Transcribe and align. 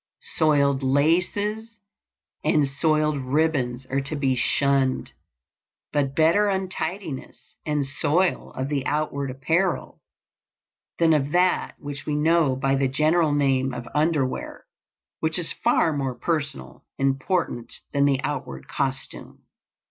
Soiled 0.37 0.81
laces 0.81 1.77
and 2.43 2.67
soiled 2.67 3.17
ribbons 3.21 3.85
are 3.91 4.01
to 4.01 4.15
be 4.15 4.35
shunned; 4.35 5.11
but 5.93 6.15
better 6.15 6.49
untidiness 6.49 7.53
and 7.67 7.85
soil 7.85 8.51
of 8.53 8.67
the 8.67 8.83
outward 8.87 9.29
apparel 9.29 10.01
than 10.97 11.13
of 11.13 11.29
that 11.33 11.75
which 11.77 12.07
we 12.07 12.15
know 12.15 12.55
by 12.55 12.73
the 12.73 12.87
general 12.87 13.31
name 13.31 13.75
of 13.75 13.87
underwear, 13.93 14.65
which 15.19 15.37
is 15.37 15.53
far 15.63 15.93
more 15.93 16.15
personal 16.15 16.83
and 16.97 17.07
important 17.09 17.71
than 17.93 18.05
the 18.05 18.19
outward 18.23 18.67
costume. 18.67 19.43